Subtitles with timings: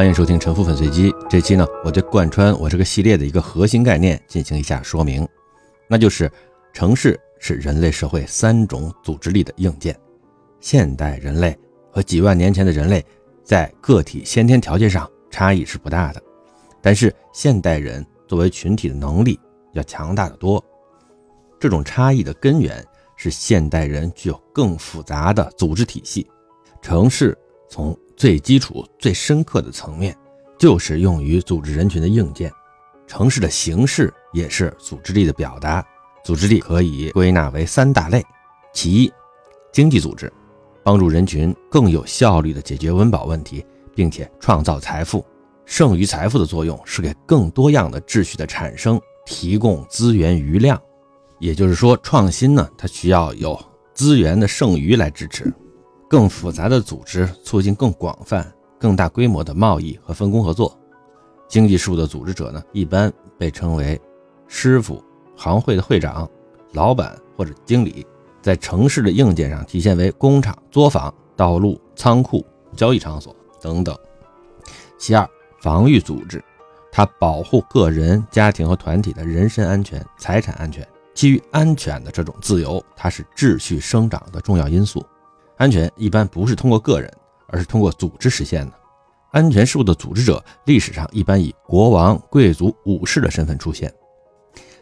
[0.00, 1.14] 欢迎收听陈腐粉碎机。
[1.28, 5.28] 这期呢，我对贯穿我这个系列的一个核心概念进行一下说明，
[5.86, 6.32] 那就是
[6.72, 9.94] 城市是人类社会三种组织力的硬件。
[10.58, 11.54] 现代人类
[11.90, 13.04] 和几万年前的人类
[13.44, 16.22] 在个体先天条件上差异是不大的，
[16.80, 19.38] 但是现代人作为群体的能力
[19.74, 20.64] 要强大的多。
[21.58, 22.82] 这种差异的根源
[23.16, 26.26] 是现代人具有更复杂的组织体系。
[26.80, 27.36] 城市
[27.68, 30.14] 从最基础、最深刻的层面，
[30.58, 32.52] 就是用于组织人群的硬件。
[33.06, 35.82] 城市的形式也是组织力的表达。
[36.22, 38.22] 组织力可以归纳为三大类：
[38.74, 39.10] 其一，
[39.72, 40.30] 经济组织，
[40.82, 43.64] 帮助人群更有效率地解决温饱问题，
[43.94, 45.24] 并且创造财富。
[45.64, 50.78] 剩余财富的作用是给更多样的秩序的产生提供资源余量。
[51.38, 53.58] 也就是说，创新呢，它需要有
[53.94, 55.50] 资源的剩余来支持。
[56.10, 60.76] 更复杂的组织促进更广泛、更大规模的贸易和分工合作。
[61.46, 63.98] 经济事务的组织者呢，一般被称为
[64.48, 65.00] 师傅、
[65.36, 66.28] 行会的会长、
[66.72, 68.04] 老板或者经理。
[68.42, 73.96] 在城市的硬件上体现为工厂、作坊、道路、仓库、交易场所等等。
[74.98, 75.28] 其二，
[75.60, 76.42] 防御组织，
[76.90, 80.84] 它保护个人、家庭和团体的人身安全、财产安全。
[81.14, 85.04] 基于安全的这种自由，它是秩序生长的重要因素。
[85.60, 87.12] 安全一般不是通过个人，
[87.48, 88.72] 而是通过组织实现的。
[89.30, 93.92] 安全事务的组织者，历史上一般以国王、贵族、武士的身份出现，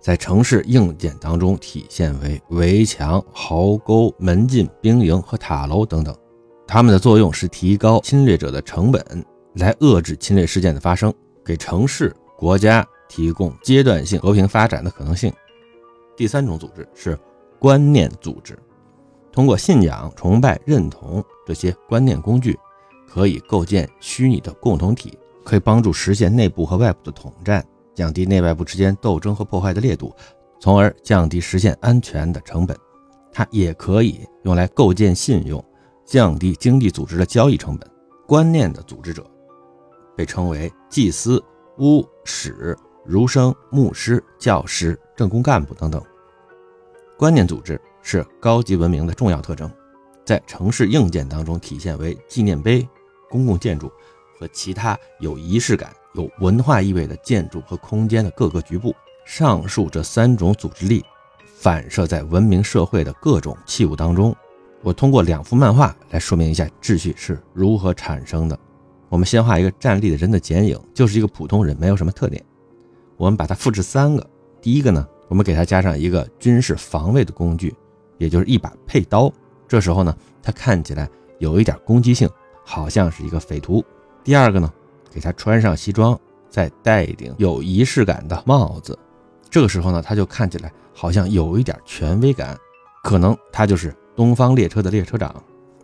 [0.00, 6.16] 在城市硬件当中体现为围墙、壕沟、门禁、兵营和塔楼等等。
[6.66, 9.04] 它们的作用是提高侵略者的成本，
[9.56, 11.12] 来遏制侵略事件的发生，
[11.44, 15.30] 给城市、国家提供阶段性和平发展的可能性。
[16.16, 17.18] 第三种组织是
[17.58, 18.58] 观念组织。
[19.32, 22.58] 通过信仰、崇拜、认同这些观念工具，
[23.08, 30.14] 可以构建虚拟的共同体，可以帮助实现内部和外部的统战，降低内外部之间斗争和破坏的烈度，
[30.60, 32.76] 从而降低实现安全的成本。
[33.32, 35.64] 它也可以用来构建信用，
[36.04, 37.90] 降低经济组织的交易成本。
[38.26, 39.26] 观念的组织者
[40.14, 41.42] 被称为祭司、
[41.78, 46.02] 巫使、儒生、牧师、教师、政工干部等等。
[47.16, 47.80] 观念组织。
[48.02, 49.70] 是高级文明的重要特征，
[50.24, 52.86] 在城市硬件当中体现为纪念碑、
[53.30, 53.90] 公共建筑
[54.38, 58.94] 和其他有仪式感、有文化意味的建筑和空间的各个局部。
[59.24, 61.04] 上述这三种组织力
[61.46, 64.34] 反射在文明社会的各种器物当中。
[64.82, 68.58] 我通过两幅漫画来说明一下秩序是如何产生的。
[69.08, 72.44] 我们先画一个站立的人的剪影，就是一个普通人，没有什么特点。
[73.16, 74.28] 我们把它复制三个。
[74.60, 77.72] 第一个呢，我们给它加上一个军事防卫的工具。
[78.22, 79.30] 也就是一把佩刀，
[79.66, 81.10] 这时候呢，他看起来
[81.40, 82.30] 有一点攻击性，
[82.64, 83.84] 好像是一个匪徒。
[84.22, 84.72] 第二个呢，
[85.10, 86.16] 给他穿上西装，
[86.48, 88.96] 再戴一顶有仪式感的帽子，
[89.50, 92.56] 这个时候呢，他就看起来好像有一点权威感，
[93.02, 95.34] 可能他就是东方列车的列车长。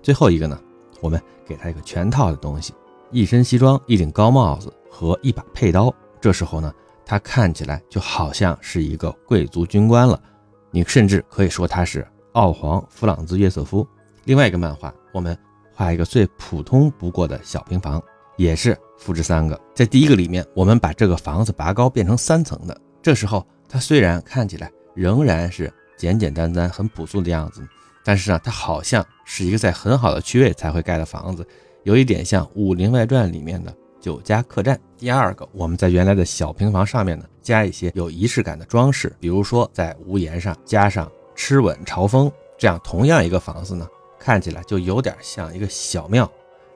[0.00, 0.56] 最后一个呢，
[1.00, 2.72] 我们给他一个全套的东西，
[3.10, 6.72] 一身西装、一顶高帽子和一把佩刀，这时候呢，
[7.04, 10.22] 他看起来就好像是一个贵族军官了，
[10.71, 12.06] 你甚至可以说他是。
[12.33, 13.87] 奥皇弗朗兹约瑟夫，
[14.25, 15.37] 另外一个漫画，我们
[15.75, 18.03] 画一个最普通不过的小平房，
[18.37, 19.59] 也是复制三个。
[19.75, 22.78] 在第一个里面，我们把这个房子拔高变成三层的。
[23.03, 27.66] 这时候，它虽然看起来仍然是简简单单、很朴素的样子，
[28.05, 31.47] 但是呢，它好像是一个在很好的区位才会盖的房子，
[31.84, 34.78] 有一点像《武林外传》里面的酒家客栈。
[34.97, 41.10] 第二个，我们在原来的小平房上面呢，加一些有仪式感的装饰，比如说在屋檐上加上。
[41.38, 43.88] 吃稳朝风，这样同样一个房子呢，
[44.19, 46.31] 看起来就有点像一个小庙，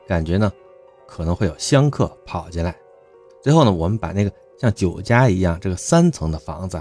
[0.06, 0.50] 感觉呢
[1.04, 2.74] 可能会有香客跑进来。
[3.42, 6.80] 最后呢，我们把那个像酒家一样这个三层的房子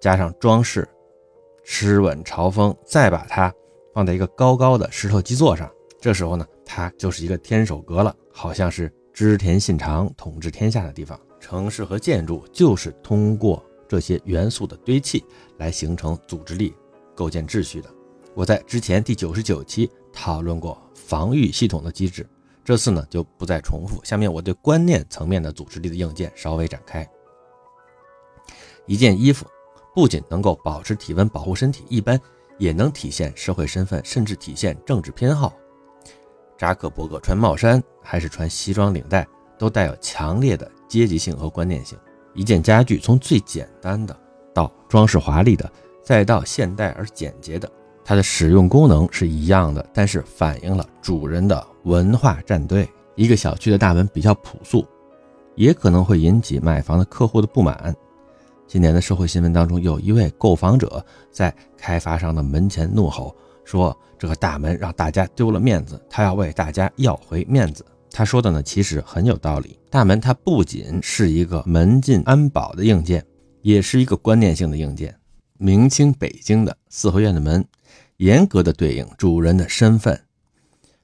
[0.00, 0.88] 加上装饰，
[1.64, 3.52] 吃稳朝风，再把它
[3.92, 5.68] 放在一个高高的石头基座上，
[6.00, 11.20] 这时候呢，它就是一个天守阁了，好像是织田信长统治天下的地方。
[11.40, 15.24] 城市和建筑就是通过这些元素的堆砌
[15.58, 16.72] 来形成组织力。
[17.14, 17.90] 构建秩序的，
[18.34, 22.28] 我在之前第九十九期讨论过防御系统的机制，
[22.64, 24.02] 这次呢就不再重复。
[24.04, 27.08] 下面我对观念层面的组织力的硬件稍微展开。
[28.86, 29.46] 一件衣服
[29.94, 32.18] 不仅能够保持体温、保护身体，一般
[32.58, 35.52] 也能体现社会身份，甚至体现政治偏好。
[36.56, 39.26] 扎克伯格穿帽衫还是穿西装领带，
[39.58, 41.98] 都带有强烈的阶级性和观念性。
[42.34, 44.18] 一件家具从最简单的
[44.54, 45.70] 到装饰华丽的。
[46.02, 47.70] 再到现代而简洁的，
[48.04, 52.88] 它的使用功能是一样的，但是反映了主人的文化站队。
[53.16, 54.86] 一个小区的大门比较朴素，
[55.54, 57.94] 也可能会引起买房的客户的不满。
[58.66, 69.78] 今年的社会新闻当中，有一位购房者在开发商的门前怒吼说：“这个大门让大家丢了面子，他要为大家要回面子。”他说的呢，其实很有道理。
[69.90, 73.22] 大门它不仅是一个门禁安保的硬件，
[73.60, 75.14] 也是一个观念性的硬件。
[75.62, 77.62] 明清北京的四合院的门，
[78.16, 80.24] 严格的对应主人的身份。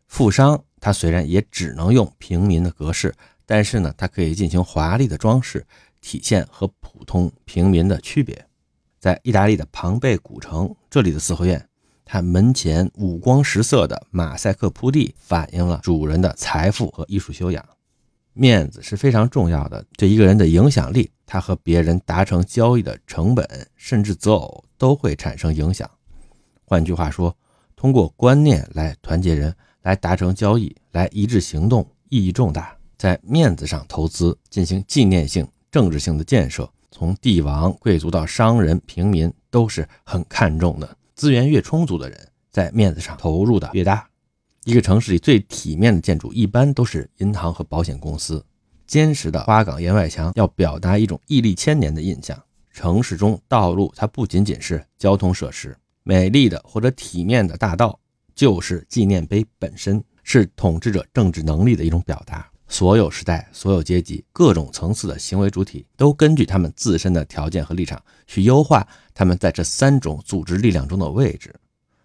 [0.07, 3.15] 富商他虽然也只能用平民的格式，
[3.45, 5.67] 但是呢，他可以进行华丽的装饰。
[6.01, 8.47] 体现和普通平民的区别，
[8.99, 11.69] 在意大利的庞贝古城，这里的四合院，
[12.05, 17.76] 它门前五光十色的马赛克铺地，反映了主人的财富和艺术修养。
[18.37, 25.91] 面子是非常重要的，对一个人的影响力，他和别人达成交易的成本，甚至择偶都会产生影响。
[26.65, 27.35] 换句话说，
[27.75, 32.77] 通过观念来团结人，来达成交易，来一致行动，意义重大。
[32.99, 35.47] 在面子上投资，进行纪念性。
[35.71, 40.97] 政治性的建设，从帝王、贵族到商人、平民，都是很看重的。
[41.15, 44.09] 资源越充足的人，在面子上投入的越大。
[44.67, 48.45] 一个城市里最体面的建筑，一般都是银行和保险公司。
[48.85, 52.37] 坚实的花岗岩外墙，要表达一种屹立千年的印象。
[52.73, 57.97] 城市中道路，它不仅仅是交通设施，美丽的或者体面的大道，
[58.35, 62.45] 就是纪念碑本身，是统治者政治能力的一种表达。
[62.67, 68.85] 所有时代、所有阶级、各种层次的行为主体，都根据他们自身的条件和立场，去优化
[69.15, 71.55] 他们在这三种组织力量中的位置。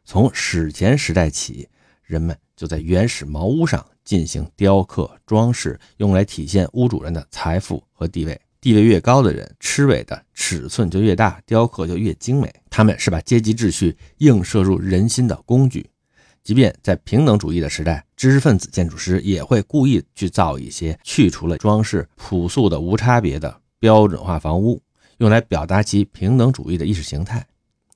[0.05, 1.67] 从史前时代起，
[2.11, 8.37] 人们就在原始茅屋上进行雕刻装饰，用来体现屋主人的财富和地位。
[8.59, 12.53] 地位越高的人，螭尾的尺寸就越大，雕刻就越精美。
[12.69, 15.89] 他们是把阶级秩序映射入人心的工具。
[16.43, 24.81] 即便在平等主义的时代，知识分子建筑师也会故意去造一些去除了装饰、朴素的、无差别的标准化房屋，
[25.19, 27.47] 用来表达其平等主义的意识形态。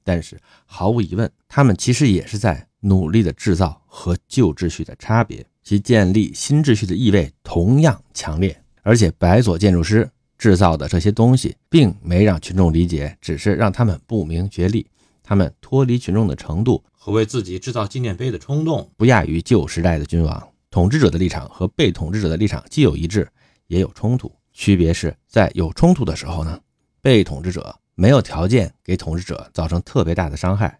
[0.05, 8.55] 但是毫无疑问，他们其实也是在努力的制造和旧秩序的差别，其建立新秩序的意味同样强烈。
[8.83, 14.85] 而且白左建筑师制造的这些东西，并没让群众理解，只是让他们不明觉厉。
[15.23, 20.47] 他们脱离群众的程度和为自己制造纪念碑的冲动，不亚于旧时代的君王。
[20.69, 23.27] 统治者的立场和被统治者的立场既有一致，
[23.65, 24.31] 也有冲突。
[24.53, 26.59] 区别是在有冲突的时候呢，
[27.01, 30.79] 被统治者没有条件给统治者造成特别大的伤害，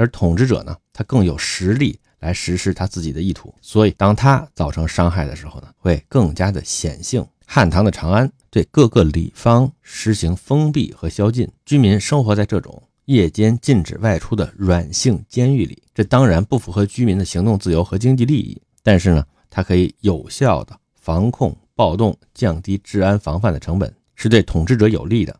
[0.00, 3.54] 而统治者呢，他更有实力来实施他自己的意图。
[3.60, 7.22] 所以，当他造成伤害的时候呢，会更加的显性。
[7.46, 12.82] 汉唐的长安对各个里坊实行封闭和宵禁，居民生活在这种。
[13.04, 18.62] 夜间禁止外出的软性监狱里，这当然不符合居民的行动自由和经济利益。
[18.84, 25.36] 但是呢，它可以有效的防控暴动，降低治安防范的成本，是对统治者有利的。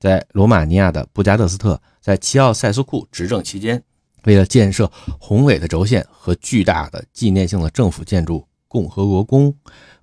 [0.00, 3.82] 在罗马尼亚的布加勒斯特，在齐奥塞斯库执政期间，
[4.24, 9.54] 为了建设宏伟的轴线和巨大的纪念性的政府建筑共和国宫，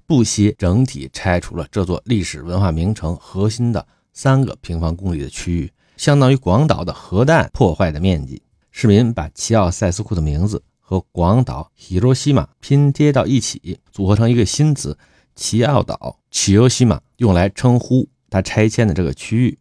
[0.05, 5.71] 不惜整体拆除了这座历史文化名城核心的三个平方公里的区域。
[5.97, 8.39] 相当于广岛的核弹破坏的面积。
[8.69, 14.95] 市民把齐奥塞斯库的名字和广岛 Hiroshima 拼贴到一起，组合成一个新词
[15.35, 19.57] “齐奥岛 ”，Hiroshima 用来称呼他拆迁的这个区域。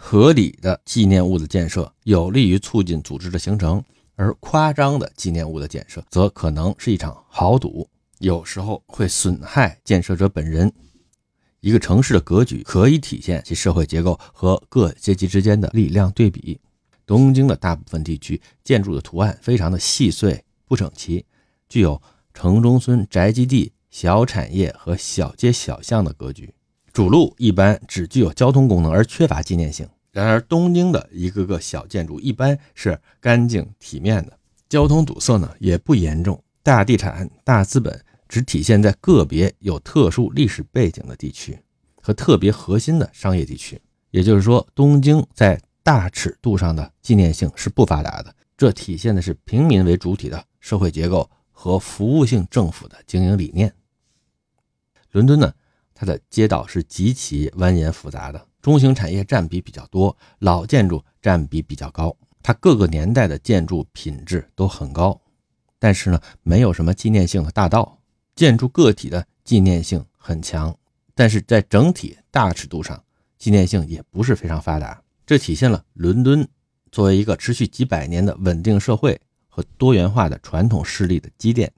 [0.00, 3.82] 合理的纪念物的建设有利于促进组织的形成，
[4.14, 7.86] 而夸张的纪念物的建设则可能是一场豪赌，
[8.20, 10.72] 有时候会损害建设者本人。
[11.60, 16.60] 一个城市的格局可以体现其社会结构和各阶级之间的力量对比。
[17.04, 21.26] 东京的大部分地区建筑的图案非常的细碎不整齐，
[21.68, 22.00] 具有
[22.32, 26.54] 城中村宅基地、小产业和小街小巷的格局。
[26.98, 29.88] 主路一般只具有交通功能而缺乏纪念性。
[30.10, 34.36] 然而，东京的一个个小建筑一般是干净体面的，
[34.68, 36.42] 交通堵塞呢也不严重。
[36.60, 38.04] 大地产、大资本。
[38.28, 41.56] 只体现在个别有特殊历史背景的地区
[42.02, 48.34] 和特别核心的商业地区，也就是说，东京在大尺度上的纪念性是不发达的。
[48.56, 53.72] 这体现的是平民为主体的社会结构和服务性政府的经营理念。
[55.12, 55.54] 伦敦呢，
[56.00, 65.20] 它的街道是极其蜿蜒复杂的，中型产业占比比较多，老建筑占比比较高，它各个年代的建筑品质都很高，
[65.76, 67.98] 但是呢，没有什么纪念性的大道。
[68.36, 70.72] 建筑个体的纪念性很强，
[71.16, 73.02] 但是在整体大尺度上，
[73.36, 75.02] 纪念性也不是非常发达。
[75.26, 76.48] 这体现了伦敦
[76.92, 81.72] 作为一个持续几百年的稳定社会和多元化的传统势力的积淀。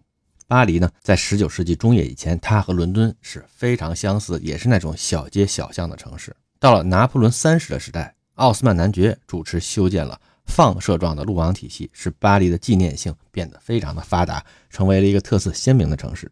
[0.50, 6.34] 巴黎呢，在十九世纪中叶以前，它和伦敦是非常相似，也是那种小街小巷的城市。
[6.58, 16.28] 到了拿破仑三世的时代，奥斯曼男爵主持修建了放射状的路网体系，使巴黎的纪念性变得非常的发达，成为了一个特色鲜明的城市。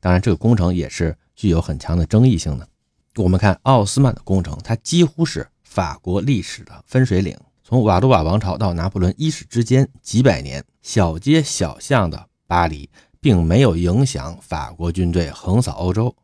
[0.00, 2.68] 当然，这个工程也是具有很强的争议性的。
[3.14, 7.38] 我们看奥斯曼的工程，它几乎是法国历史的分水岭。
[7.62, 12.90] 从瓦多瓦王朝到拿破仑一世之间几百年，小街小巷的巴黎
[13.26, 16.14] 并没有影响法国军队横扫欧洲，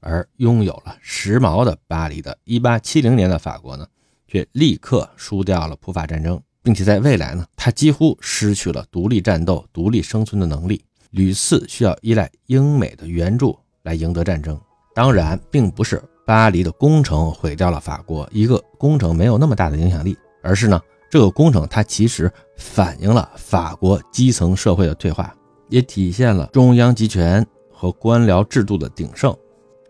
[0.00, 3.86] 而拥有了时髦的巴黎的1870年的法国呢，
[4.26, 14.60] 却立刻输掉了普法战争，并且在未来呢，它几乎失去了独立战斗、独立生存的能力，屡次需要依赖英美的援助来赢得战争。
[14.96, 20.18] 当然，并不是巴黎的工程毁掉了法国，一个工程没有那么大的影响力。
[20.42, 25.32] 而是呢，这个工程它其实反映了法国基层社会的退化，
[25.68, 29.36] 也体现了中央集权和官僚制度的鼎盛。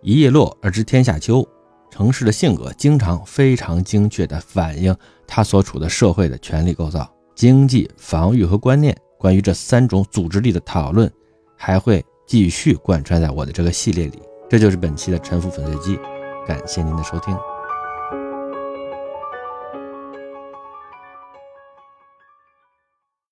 [0.02, 1.46] 一叶落而知天下秋，
[1.90, 4.94] 城市的性格经常非常精确地反映
[5.26, 8.96] 它所处的社会的权力构造、经济、防御和观念。
[9.18, 11.10] 关于这三种组织力的讨论，
[11.56, 14.22] 还会继续贯穿在我的这个系列里。
[14.48, 15.98] 这就是本期的沉浮粉碎机，
[16.46, 17.36] 感谢您的收听。